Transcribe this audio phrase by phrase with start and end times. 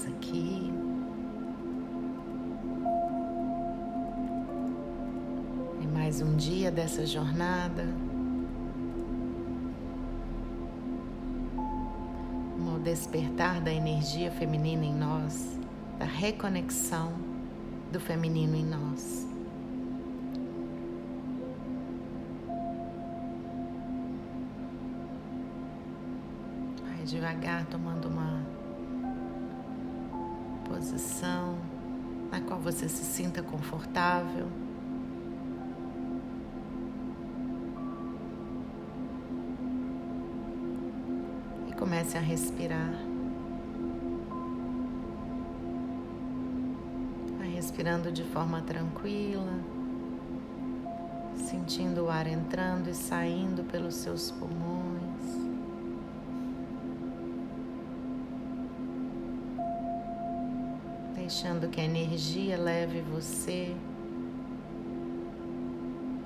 [0.00, 0.72] mais aqui.
[5.82, 7.84] Em mais um dia dessa jornada.
[12.58, 15.58] O despertar da energia feminina em nós,
[15.98, 17.12] da reconexão
[17.92, 19.29] do feminino em nós.
[30.70, 31.58] Posição
[32.30, 34.46] na qual você se sinta confortável.
[41.68, 42.94] E comece a respirar.
[47.36, 49.58] Vai respirando de forma tranquila,
[51.34, 54.99] sentindo o ar entrando e saindo pelos seus pulmões.
[61.30, 63.72] Deixando que a energia leve você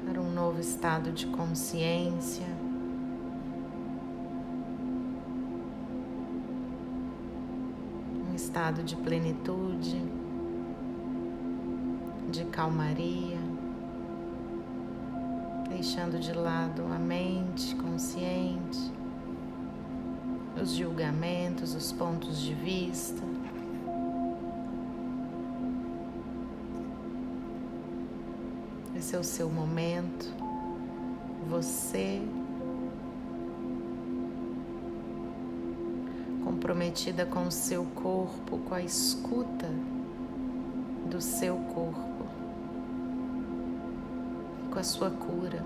[0.07, 2.47] para um novo estado de consciência.
[8.31, 10.03] Um estado de plenitude,
[12.31, 13.39] de calmaria,
[15.69, 18.91] deixando de lado a mente consciente,
[20.59, 23.23] os julgamentos, os pontos de vista.
[29.15, 30.27] É o seu momento.
[31.49, 32.21] Você
[36.43, 39.69] comprometida com o seu corpo, com a escuta
[41.09, 42.27] do seu corpo,
[44.71, 45.65] com a sua cura.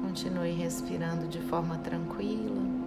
[0.00, 2.85] Continue respirando de forma tranquila.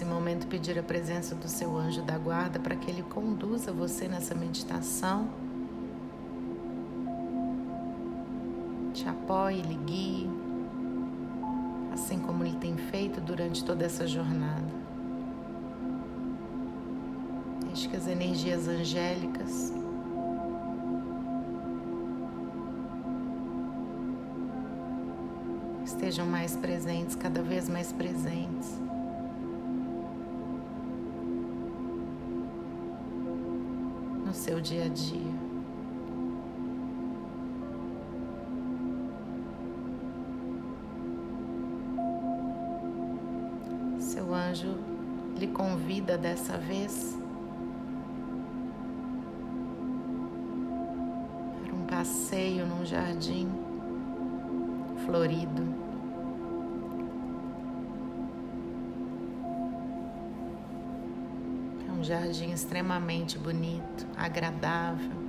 [0.00, 4.08] Nesse momento pedir a presença do seu anjo da guarda para que ele conduza você
[4.08, 5.28] nessa meditação.
[8.94, 10.30] Te apoie, lhe guie,
[11.92, 14.72] assim como ele tem feito durante toda essa jornada.
[17.66, 19.74] Deixe que as energias angélicas
[25.84, 28.80] estejam mais presentes, cada vez mais presentes.
[34.50, 35.32] Seu dia a dia.
[44.00, 44.76] Seu anjo
[45.36, 47.16] lhe convida dessa vez
[51.62, 53.48] para um passeio num jardim
[55.06, 55.79] florido.
[62.00, 65.20] Um jardim extremamente bonito, agradável.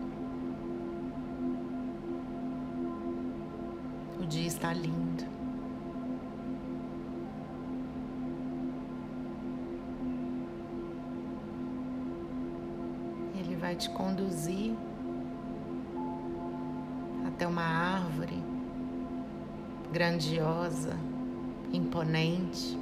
[4.17, 5.25] O dia está lindo.
[13.35, 14.73] Ele vai te conduzir
[17.27, 18.41] até uma árvore
[19.91, 20.97] grandiosa,
[21.73, 22.81] imponente.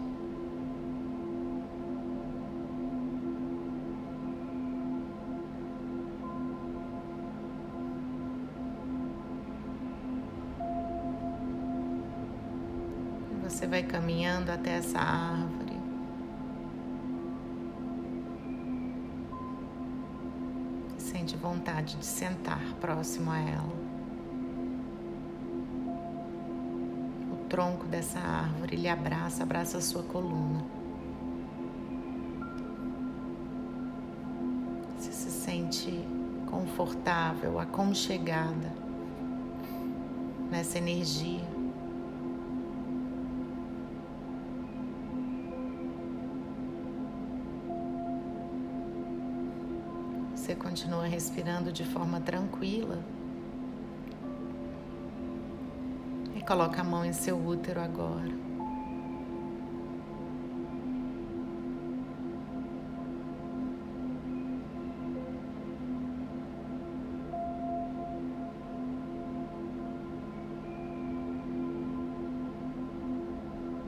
[13.79, 15.79] Vai caminhando até essa árvore.
[20.97, 23.79] Sente vontade de sentar próximo a ela.
[27.31, 30.65] O tronco dessa árvore lhe abraça, abraça a sua coluna.
[34.97, 36.05] Você se sente
[36.47, 38.73] confortável, aconchegada
[40.51, 41.58] nessa energia.
[50.59, 52.99] Continua respirando de forma tranquila.
[56.35, 58.29] E coloca a mão em seu útero agora.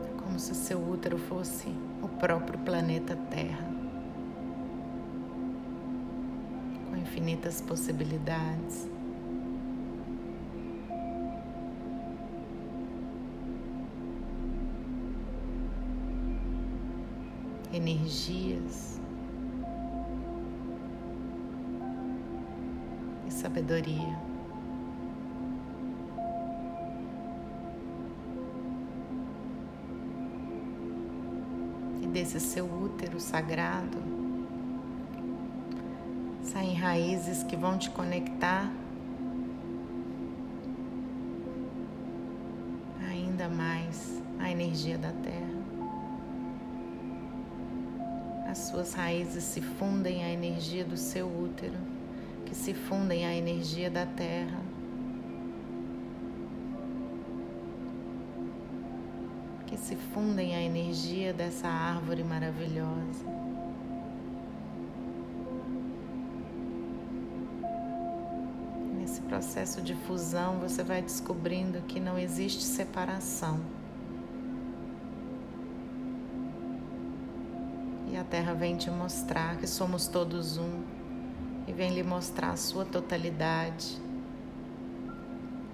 [0.03, 1.67] É como se seu útero fosse
[2.01, 3.80] o próprio planeta Terra.
[7.21, 8.89] infinitas possibilidades.
[17.71, 18.99] Energias
[23.27, 24.31] e sabedoria.
[32.01, 34.20] e desse seu útero sagrado
[36.51, 38.69] saem raízes que vão te conectar
[43.09, 45.61] ainda mais à energia da terra.
[48.49, 51.77] As suas raízes se fundem à energia do seu útero,
[52.45, 54.59] que se fundem à energia da terra.
[59.67, 63.50] Que se fundem à energia dessa árvore maravilhosa.
[69.41, 73.59] Processo de fusão, você vai descobrindo que não existe separação.
[78.19, 80.83] a Terra vem te mostrar que somos todos um
[81.67, 83.99] e vem lhe mostrar a sua totalidade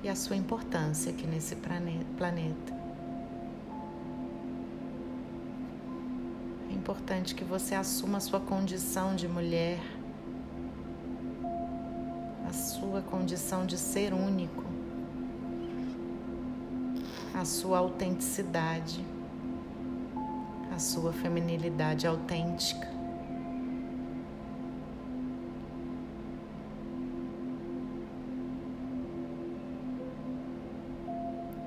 [0.02, 2.74] e a sua importância aqui nesse planeta.
[6.72, 9.82] É importante que você assuma a sua condição de mulher,
[12.98, 14.64] sua condição de ser único,
[17.34, 19.06] a sua autenticidade
[20.70, 22.88] a sua feminilidade autêntica.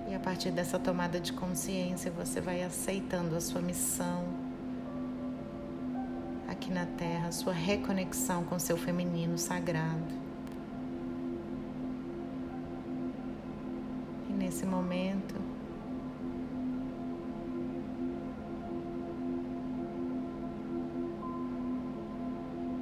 [0.09, 4.25] E a partir dessa tomada de consciência, você vai aceitando a sua missão
[6.49, 10.30] aqui na Terra, a sua reconexão com seu feminino sagrado.
[14.51, 15.37] Nesse momento,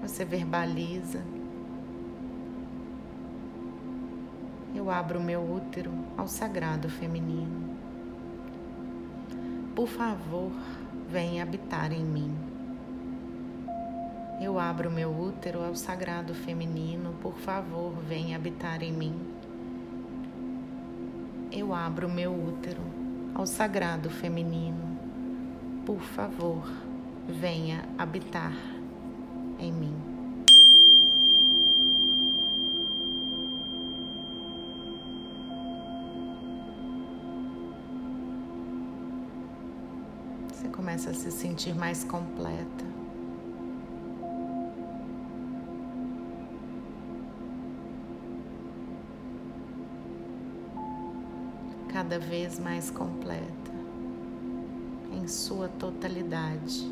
[0.00, 1.22] você verbaliza.
[4.74, 7.76] Eu abro meu útero ao sagrado feminino.
[9.76, 10.50] Por favor,
[11.10, 12.34] venha habitar em mim.
[14.40, 17.12] Eu abro meu útero ao sagrado feminino.
[17.20, 19.37] Por favor, venha habitar em mim.
[21.50, 22.82] Eu abro meu útero
[23.34, 24.98] ao sagrado feminino.
[25.86, 26.62] Por favor,
[27.26, 28.52] venha habitar
[29.58, 29.94] em mim.
[40.52, 42.84] Você começa a se sentir mais completa.
[52.08, 53.70] Cada vez mais completa,
[55.12, 56.90] em sua totalidade,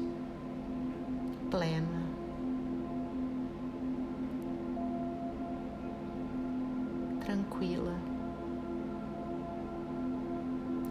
[1.50, 2.02] plena.
[7.24, 7.94] Tranquila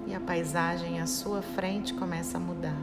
[0.07, 2.81] e a paisagem à sua frente começa a mudar.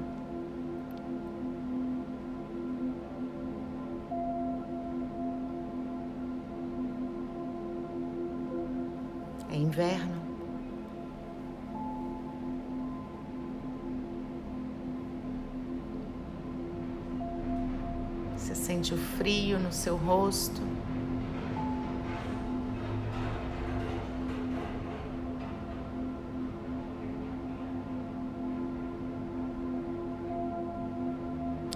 [9.51, 10.22] É inverno.
[18.83, 20.61] Sente o frio no seu rosto.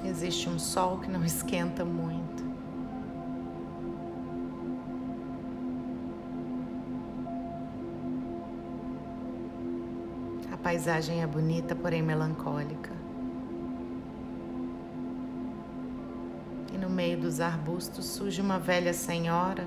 [0.05, 2.43] existe um sol que não esquenta muito.
[10.51, 13.06] A paisagem é bonita, porém melancólica.
[17.27, 19.67] Dos arbustos surge uma velha senhora.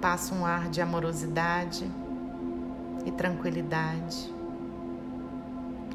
[0.00, 1.90] Passa um ar de amorosidade
[3.04, 4.32] e tranquilidade.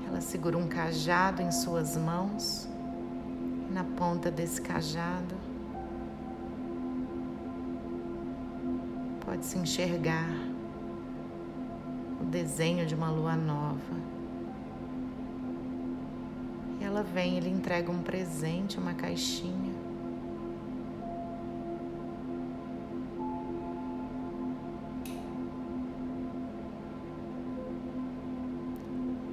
[0.05, 2.67] Ela segura um cajado em suas mãos,
[3.69, 5.35] e na ponta desse cajado.
[9.25, 10.42] Pode se enxergar
[12.33, 13.95] desenho de uma lua nova.
[16.81, 19.71] E ela vem e lhe entrega um presente, uma caixinha.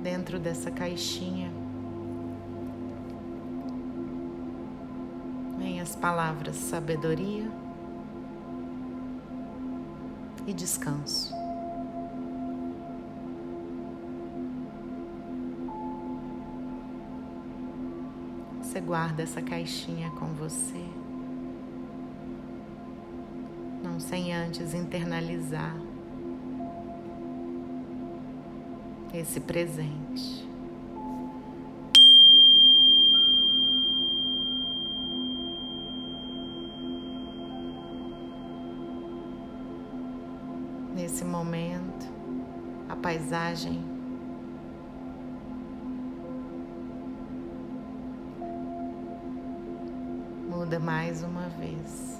[0.02, 1.52] dentro dessa caixinha
[5.58, 7.50] vem as palavras sabedoria,
[10.46, 11.39] e descanso.
[18.70, 20.84] Você guarda essa caixinha com você,
[23.82, 25.74] não sem antes internalizar
[29.12, 30.48] esse presente.
[40.94, 42.06] Nesse momento,
[42.88, 43.89] a paisagem
[50.80, 52.18] mais uma vez.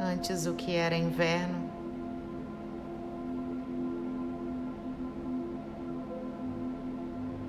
[0.00, 1.70] Antes o que era inverno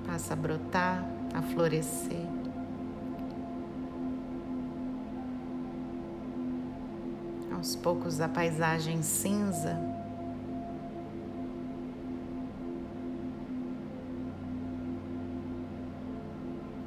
[0.06, 2.41] passa a brotar, a florescer.
[7.62, 9.78] Aos poucos a paisagem cinza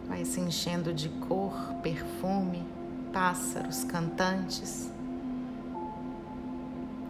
[0.05, 2.67] vai se enchendo de cor, perfume,
[3.13, 4.91] pássaros, cantantes.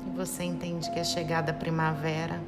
[0.06, 2.40] E você entende que é chegada a primavera.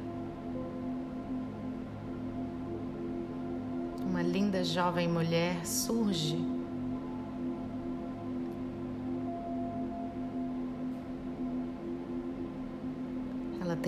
[4.08, 6.57] Uma linda jovem mulher surge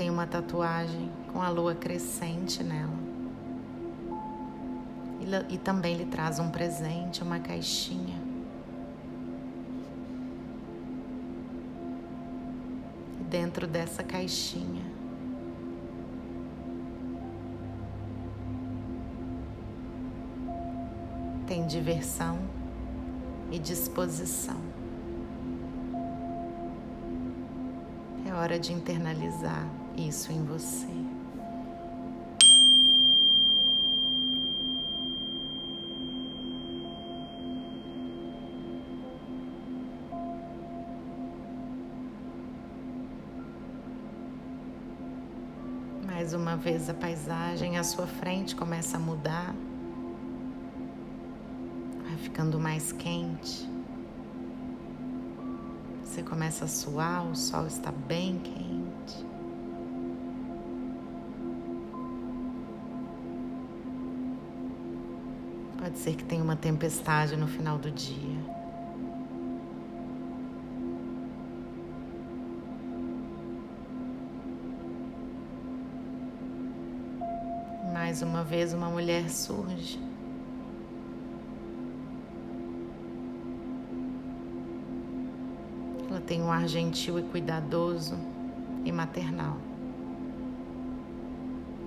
[0.01, 2.99] tem uma tatuagem com a lua crescente nela.
[5.21, 8.19] E, e também lhe traz um presente, uma caixinha.
[13.21, 14.87] E dentro dessa caixinha
[21.47, 22.39] tem diversão
[23.53, 24.57] e disposição.
[28.27, 30.89] É hora de internalizar isso em você.
[46.05, 49.55] Mais uma vez a paisagem à sua frente começa a mudar,
[52.05, 53.69] vai ficando mais quente.
[56.05, 58.90] Você começa a suar, o sol está bem quente.
[65.91, 68.39] Pode ser que tenha uma tempestade no final do dia.
[77.93, 79.99] Mais uma vez, uma mulher surge.
[86.09, 88.17] Ela tem um ar gentil e cuidadoso
[88.85, 89.57] e maternal.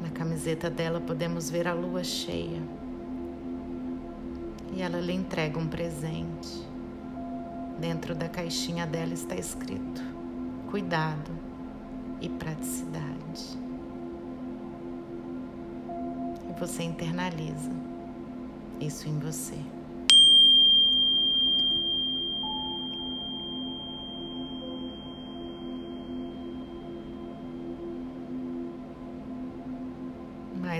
[0.01, 2.82] Na camiseta dela podemos ver a lua cheia.
[4.75, 6.67] E ela lhe entrega um presente.
[7.79, 10.01] Dentro da caixinha dela está escrito:
[10.69, 11.31] cuidado
[12.21, 13.57] e praticidade.
[16.49, 17.71] E você internaliza
[18.79, 19.57] isso em você.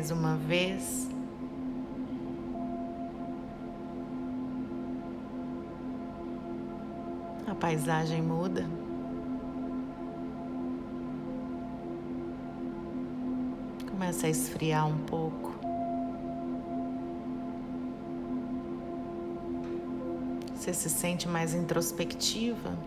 [0.03, 1.07] mais uma vez.
[7.63, 8.65] Paisagem muda.
[13.89, 15.53] Começa a esfriar um pouco.
[20.53, 22.77] Você se sente mais introspectiva.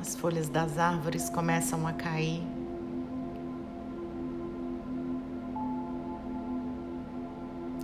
[0.00, 2.42] As folhas das árvores começam a cair.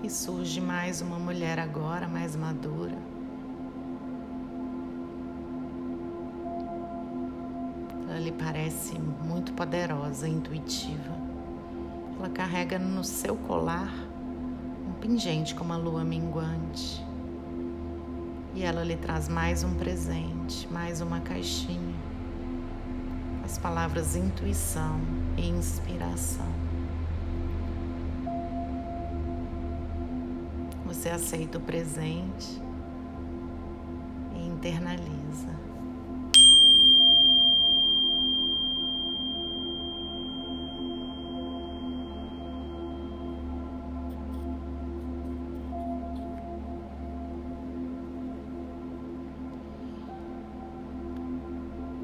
[0.06, 2.96] E surge mais uma mulher agora, mais madura.
[8.08, 11.12] Ela lhe parece muito poderosa, intuitiva.
[12.16, 13.92] Ela carrega no seu colar
[14.88, 17.04] um pingente com uma lua minguante.
[18.54, 21.96] E ela lhe traz mais um presente, mais uma caixinha
[23.44, 25.00] as palavras intuição
[25.36, 26.65] e inspiração.
[30.96, 32.60] Você aceita o presente
[34.34, 35.46] e internaliza.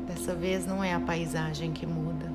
[0.07, 2.31] Dessa vez não é a paisagem que muda,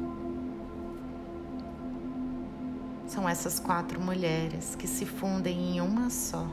[3.17, 6.47] São essas quatro mulheres que se fundem em uma só.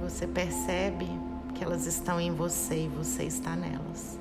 [0.00, 1.08] Você percebe
[1.56, 4.16] que elas estão em você e você está nelas.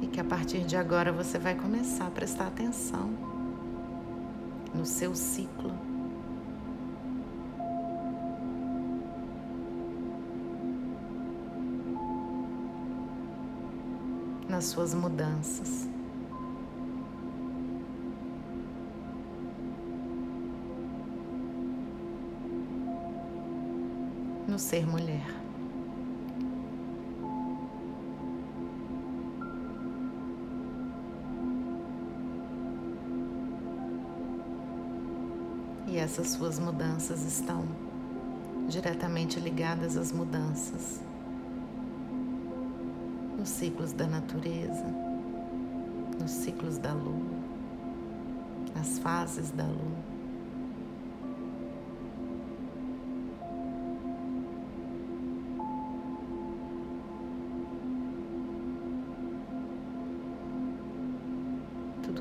[0.00, 3.10] E que a partir de agora você vai começar a prestar atenção
[4.74, 5.95] no seu ciclo.
[14.56, 15.86] Nas suas mudanças.
[24.48, 25.26] no ser mulher.
[35.86, 37.62] E essas suas mudanças estão
[38.66, 41.02] diretamente ligadas às mudanças
[43.46, 44.84] nos ciclos da natureza,
[46.20, 47.30] nos ciclos da lua,
[48.74, 50.16] nas fases da lua.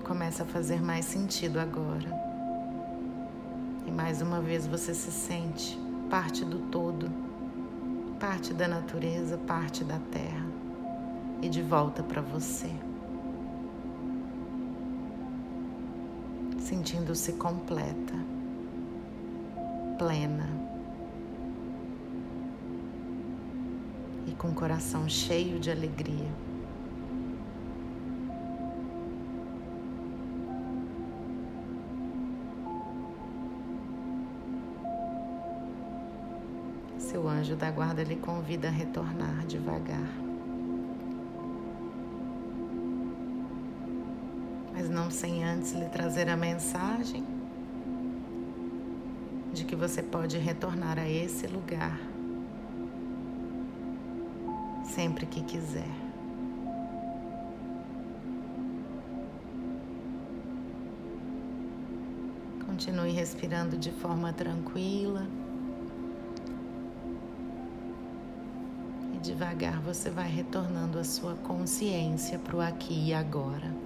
[0.03, 2.08] começa a fazer mais sentido agora.
[3.88, 5.79] E mais uma vez você se sente
[6.12, 7.12] parte do todo,
[8.20, 10.54] parte da natureza, parte da terra
[11.42, 12.72] e de volta para você.
[16.60, 18.16] Sentindo-se completa,
[19.98, 20.50] plena
[24.28, 26.46] e com o coração cheio de alegria.
[37.16, 40.25] seu anjo da guarda lhe convida a retornar devagar.
[44.96, 47.25] Não sem antes lhe trazer a mensagem
[49.53, 52.00] de que você pode retornar a esse lugar
[54.86, 55.92] sempre que quiser.
[62.66, 65.27] Continue respirando de forma tranquila.
[69.22, 73.85] devagar você vai retornando a sua consciência para o aqui e agora.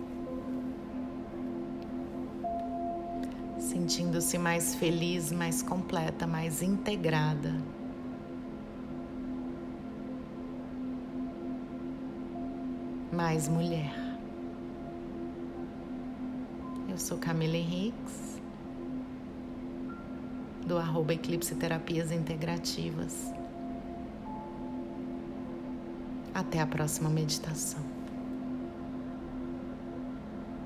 [3.70, 7.56] Sentindo-se mais feliz, mais completa, mais integrada.
[13.14, 13.94] Mais mulher.
[16.90, 18.42] Eu sou Camila Henriques,
[20.66, 23.32] do arroba Eclipse Terapias Integrativas.
[26.34, 27.89] Até a próxima meditação.